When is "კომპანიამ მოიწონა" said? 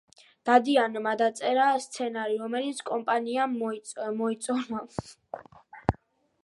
2.89-4.83